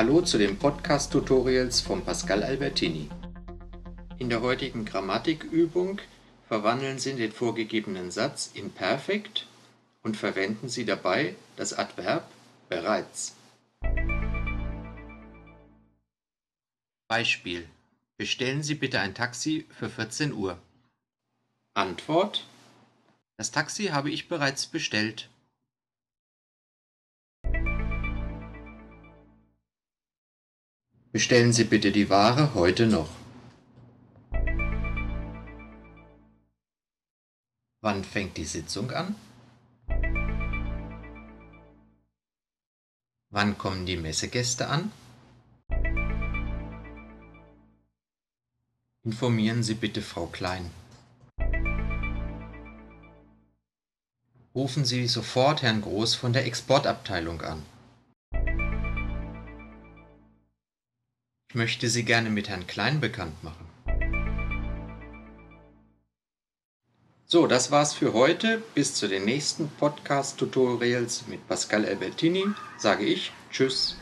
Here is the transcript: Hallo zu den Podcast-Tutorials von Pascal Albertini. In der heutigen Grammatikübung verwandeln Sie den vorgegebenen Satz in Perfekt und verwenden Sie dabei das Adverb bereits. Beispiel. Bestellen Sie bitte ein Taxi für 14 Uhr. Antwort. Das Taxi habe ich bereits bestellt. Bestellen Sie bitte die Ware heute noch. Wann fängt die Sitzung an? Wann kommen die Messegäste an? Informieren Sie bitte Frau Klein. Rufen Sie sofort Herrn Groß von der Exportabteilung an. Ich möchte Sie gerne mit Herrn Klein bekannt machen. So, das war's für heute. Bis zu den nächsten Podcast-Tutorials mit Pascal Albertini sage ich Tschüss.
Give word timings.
Hallo 0.00 0.22
zu 0.22 0.38
den 0.38 0.58
Podcast-Tutorials 0.58 1.82
von 1.82 2.02
Pascal 2.02 2.42
Albertini. 2.42 3.10
In 4.18 4.30
der 4.30 4.40
heutigen 4.40 4.84
Grammatikübung 4.84 6.00
verwandeln 6.48 6.98
Sie 6.98 7.14
den 7.14 7.32
vorgegebenen 7.32 8.10
Satz 8.10 8.50
in 8.54 8.70
Perfekt 8.70 9.46
und 10.02 10.16
verwenden 10.16 10.68
Sie 10.68 10.84
dabei 10.84 11.34
das 11.56 11.74
Adverb 11.74 12.24
bereits. 12.68 13.36
Beispiel. 17.08 17.68
Bestellen 18.16 18.62
Sie 18.62 18.76
bitte 18.76 19.00
ein 19.00 19.14
Taxi 19.14 19.66
für 19.70 19.90
14 19.90 20.32
Uhr. 20.32 20.58
Antwort. 21.74 22.46
Das 23.36 23.50
Taxi 23.50 23.88
habe 23.88 24.10
ich 24.10 24.28
bereits 24.28 24.66
bestellt. 24.66 25.28
Bestellen 31.12 31.52
Sie 31.52 31.64
bitte 31.64 31.90
die 31.90 32.08
Ware 32.08 32.54
heute 32.54 32.86
noch. 32.86 33.08
Wann 37.80 38.04
fängt 38.04 38.36
die 38.36 38.44
Sitzung 38.44 38.92
an? 38.92 39.16
Wann 43.30 43.58
kommen 43.58 43.86
die 43.86 43.96
Messegäste 43.96 44.68
an? 44.68 44.92
Informieren 49.02 49.64
Sie 49.64 49.74
bitte 49.74 50.02
Frau 50.02 50.26
Klein. 50.26 50.70
Rufen 54.54 54.84
Sie 54.84 55.08
sofort 55.08 55.62
Herrn 55.62 55.80
Groß 55.80 56.14
von 56.14 56.32
der 56.32 56.46
Exportabteilung 56.46 57.40
an. 57.40 57.64
Ich 61.50 61.56
möchte 61.56 61.88
Sie 61.88 62.04
gerne 62.04 62.30
mit 62.30 62.48
Herrn 62.48 62.68
Klein 62.68 63.00
bekannt 63.00 63.42
machen. 63.42 63.66
So, 67.26 67.48
das 67.48 67.72
war's 67.72 67.92
für 67.92 68.12
heute. 68.12 68.62
Bis 68.76 68.94
zu 68.94 69.08
den 69.08 69.24
nächsten 69.24 69.68
Podcast-Tutorials 69.68 71.24
mit 71.26 71.48
Pascal 71.48 71.84
Albertini 71.86 72.44
sage 72.78 73.04
ich 73.04 73.32
Tschüss. 73.50 73.96